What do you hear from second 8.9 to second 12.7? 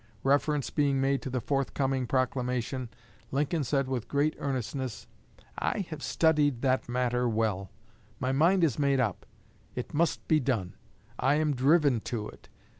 up it must be done. I am driven to it.